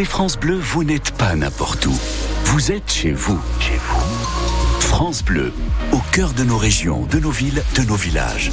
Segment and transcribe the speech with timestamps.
[0.00, 1.94] écoutez France Bleu, vous n'êtes pas n'importe où.
[2.44, 3.38] Vous êtes chez vous.
[3.60, 4.00] Chez vous.
[4.80, 5.52] France Bleu,
[5.92, 8.50] au cœur de nos régions, de nos villes, de nos villages.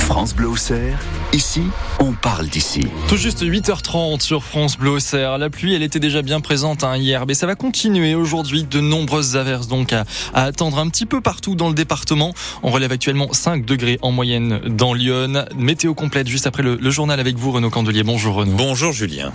[0.00, 0.98] France Bleu Auxerre,
[1.32, 1.62] ici,
[2.00, 2.86] on parle d'ici.
[3.08, 5.38] Tout juste 8h30 sur France Bleu Auxerre.
[5.38, 8.64] La pluie, elle était déjà bien présente hein, hier, mais ça va continuer aujourd'hui.
[8.64, 10.04] De nombreuses averses donc à,
[10.34, 12.34] à, attendre un petit peu partout dans le département.
[12.62, 15.44] On relève actuellement 5 degrés en moyenne dans Lyon.
[15.56, 18.02] Météo complète juste après le, le journal avec vous, Renaud Candelier.
[18.02, 18.56] Bonjour Renaud.
[18.56, 19.32] Bonjour Julien.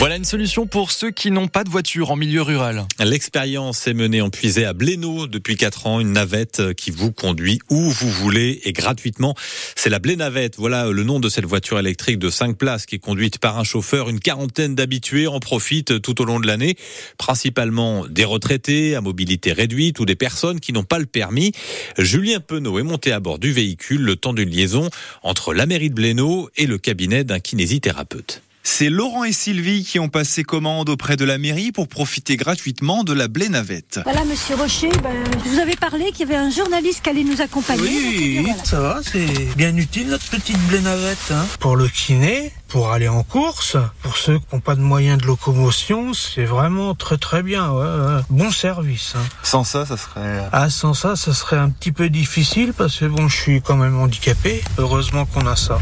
[0.00, 2.86] Voilà une solution pour ceux qui n'ont pas de voiture en milieu rural.
[3.00, 7.58] L'expérience est menée en puisée à Blénaud depuis 4 ans, une navette qui vous conduit
[7.68, 9.34] où vous voulez et gratuitement.
[9.76, 12.98] C'est la Blénavette, voilà le nom de cette voiture électrique de 5 places qui est
[12.98, 14.08] conduite par un chauffeur.
[14.08, 16.76] Une quarantaine d'habitués en profitent tout au long de l'année,
[17.18, 21.52] principalement des retraités à mobilité réduite ou des personnes qui n'ont pas le permis.
[21.98, 24.88] Julien Penaud est monté à bord du véhicule le temps d'une liaison
[25.22, 28.40] entre la mairie de Blénaud et le cabinet d'un kinésithérapeute.
[28.62, 33.04] C'est Laurent et Sylvie qui ont passé commande auprès de la mairie pour profiter gratuitement
[33.04, 34.00] de la blé navette.
[34.04, 37.24] Voilà, monsieur Rocher, ben, je vous avais parlé qu'il y avait un journaliste qui allait
[37.24, 37.82] nous accompagner.
[37.82, 38.64] Oui, voilà.
[38.64, 41.30] ça va, c'est bien utile notre petite blé navette.
[41.30, 41.46] Hein.
[41.58, 45.26] Pour le kiné, pour aller en course, pour ceux qui n'ont pas de moyens de
[45.26, 47.70] locomotion, c'est vraiment très très bien.
[47.70, 48.22] Ouais, ouais.
[48.28, 49.14] Bon service.
[49.16, 49.24] Hein.
[49.42, 50.48] Sans ça, ça serait.
[50.52, 53.76] Ah, sans ça, ça serait un petit peu difficile parce que bon, je suis quand
[53.76, 54.62] même handicapé.
[54.76, 55.78] Heureusement qu'on a ça.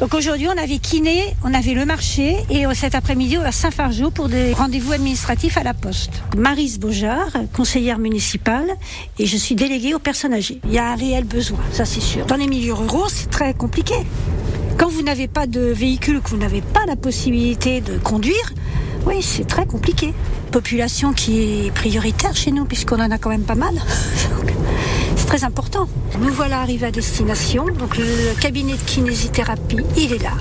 [0.00, 4.10] Donc aujourd'hui, on avait kiné, on avait le marché et cet après-midi, on va Saint-Fargeau
[4.10, 6.22] pour des rendez-vous administratifs à la poste.
[6.38, 8.66] Marise Beaujard, conseillère municipale,
[9.18, 10.58] et je suis déléguée aux personnes âgées.
[10.64, 12.24] Il y a un réel besoin, ça c'est sûr.
[12.24, 13.94] Dans les milieux ruraux, c'est très compliqué.
[14.78, 18.54] Quand vous n'avez pas de véhicule, que vous n'avez pas la possibilité de conduire,
[19.04, 20.14] oui, c'est très compliqué.
[20.50, 23.74] Population qui est prioritaire chez nous, puisqu'on en a quand même pas mal.
[25.16, 25.88] C'est très important.
[26.20, 27.66] Nous voilà arrivés à destination.
[27.66, 30.32] Donc le cabinet de kinésithérapie, il est là.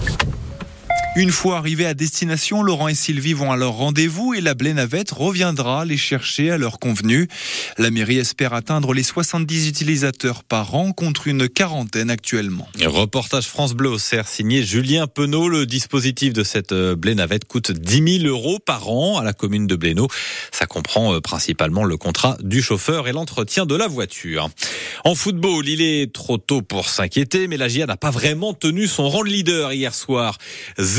[1.15, 5.09] Une fois arrivés à destination, Laurent et Sylvie vont à leur rendez-vous et la Blénavette
[5.09, 7.27] reviendra les chercher à leur convenu.
[7.79, 12.69] La mairie espère atteindre les 70 utilisateurs par an contre une quarantaine actuellement.
[12.85, 15.49] Reportage France Bleu au CER signé Julien Penaud.
[15.49, 19.75] Le dispositif de cette Blénavette coûte 10 000 euros par an à la commune de
[19.75, 20.07] Blénaud.
[20.51, 24.49] Ça comprend principalement le contrat du chauffeur et l'entretien de la voiture.
[25.03, 28.85] En football, il est trop tôt pour s'inquiéter, mais la GIA n'a pas vraiment tenu
[28.85, 30.37] son rang de leader hier soir.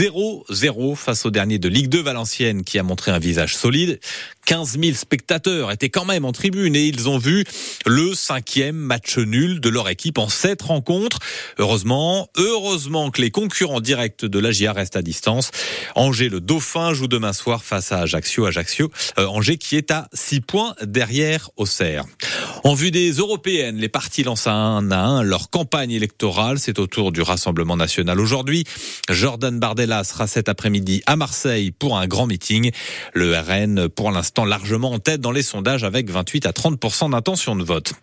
[0.01, 4.01] 0-0 face au dernier de Ligue 2 Valenciennes qui a montré un visage solide.
[4.47, 7.45] 15 000 spectateurs étaient quand même en tribune et ils ont vu
[7.85, 11.19] le cinquième match nul de leur équipe en sept rencontres.
[11.59, 15.51] Heureusement, heureusement que les concurrents directs de la GIA restent à distance.
[15.95, 18.47] Angers, le Dauphin, joue demain soir face à Ajaccio.
[18.47, 22.07] Ajaccio, euh, Angers qui est à 6 points derrière Auxerre.
[22.63, 26.59] En vue des européennes, les partis lancent un à un leur campagne électorale.
[26.59, 28.65] C'est au tour du Rassemblement national aujourd'hui.
[29.09, 32.71] Jordan Bardella sera cet après-midi à Marseille pour un grand meeting.
[33.15, 37.57] Le RN, pour l'instant, largement en tête dans les sondages avec 28 à 30% d'intention
[37.57, 37.95] de vote.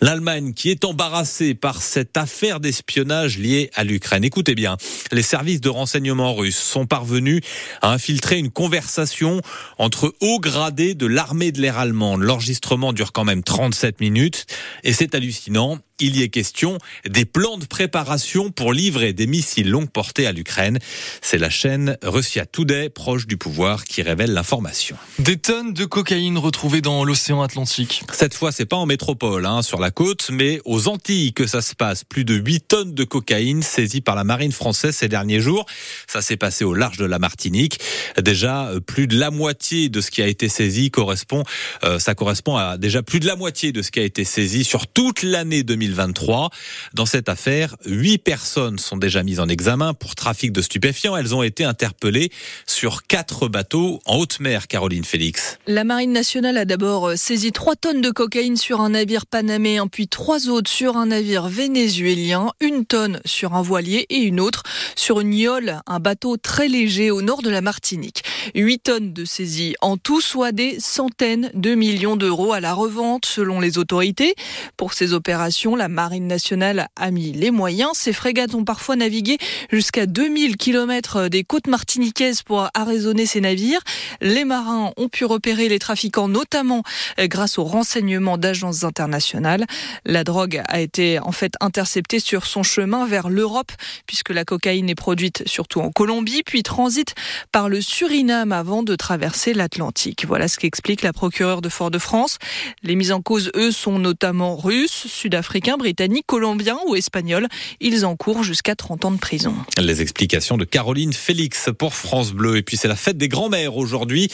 [0.00, 4.22] L'Allemagne qui est embarrassée par cette affaire d'espionnage liée à l'Ukraine.
[4.22, 4.76] Écoutez bien,
[5.10, 7.40] les services de renseignement russes sont parvenus
[7.82, 9.40] à infiltrer une conversation
[9.78, 12.20] entre hauts gradés de l'armée de l'air allemande.
[12.20, 14.46] L'enregistrement dure quand même 37 minutes.
[14.84, 19.70] Et c'est hallucinant il y est question des plans de préparation pour livrer des missiles
[19.70, 20.78] longue portée à l'Ukraine.
[21.22, 24.96] C'est la chaîne Russia Today, proche du pouvoir, qui révèle l'information.
[25.18, 28.02] Des tonnes de cocaïne retrouvées dans l'océan Atlantique.
[28.12, 31.62] Cette fois, c'est pas en métropole, hein, sur la côte, mais aux Antilles que ça
[31.62, 32.04] se passe.
[32.04, 35.64] Plus de 8 tonnes de cocaïne saisies par la marine française ces derniers jours.
[36.06, 37.80] Ça s'est passé au large de la Martinique.
[38.20, 41.42] Déjà, plus de la moitié de ce qui a été saisi correspond,
[41.84, 44.64] euh, ça correspond à déjà plus de la moitié de ce qui a été saisi
[44.64, 45.85] sur toute l'année 2020.
[45.86, 46.50] 2023.
[46.94, 51.16] Dans cette affaire, huit personnes sont déjà mises en examen pour trafic de stupéfiants.
[51.16, 52.30] Elles ont été interpellées
[52.66, 55.58] sur quatre bateaux en haute mer, Caroline Félix.
[55.66, 60.08] La Marine nationale a d'abord saisi 3 tonnes de cocaïne sur un navire panaméen, puis
[60.08, 64.62] trois autres sur un navire vénézuélien, une tonne sur un voilier et une autre
[64.96, 68.22] sur une yole, un bateau très léger au nord de la Martinique.
[68.54, 73.26] 8 tonnes de saisie en tout, soit des centaines de millions d'euros à la revente
[73.26, 74.34] selon les autorités.
[74.76, 77.90] Pour ces opérations, la Marine nationale a mis les moyens.
[77.94, 79.38] Ces frégates ont parfois navigué
[79.70, 83.80] jusqu'à 2000 km des côtes martiniquaises pour arraisonner ces navires.
[84.20, 86.82] Les marins ont pu repérer les trafiquants, notamment
[87.18, 89.64] grâce aux renseignements d'agences internationales.
[90.04, 93.72] La drogue a été en fait interceptée sur son chemin vers l'Europe,
[94.06, 97.14] puisque la cocaïne est produite surtout en Colombie, puis transite
[97.52, 100.24] par le Suriname avant de traverser l'Atlantique.
[100.26, 102.38] Voilà ce qu'explique la procureure de Fort-de-France.
[102.82, 107.46] Les mises en cause, eux, sont notamment russes, sud-africains, britanniques, colombiens ou espagnols.
[107.80, 109.54] Ils encourent jusqu'à 30 ans de prison.
[109.80, 112.56] Les explications de Caroline Félix pour France Bleu.
[112.56, 114.28] Et puis c'est la fête des grands-mères aujourd'hui.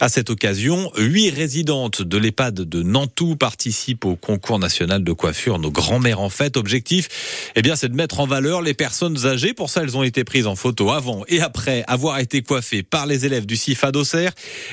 [0.00, 5.58] À cette occasion, huit résidentes de l'EHPAD de Nantou participent au concours national de coiffure
[5.58, 6.56] Nos grands-mères en fête.
[6.56, 7.08] Objectif,
[7.56, 9.54] eh bien, c'est de mettre en valeur les personnes âgées.
[9.54, 13.06] Pour ça, elles ont été prises en photo avant et après avoir été coiffées par
[13.06, 14.30] les élèves du CIFA d'Auxerre.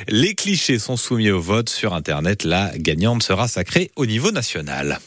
[0.08, 2.44] Les clichés sont soumis au vote sur Internet.
[2.44, 5.00] La gagnante sera sacrée au niveau national.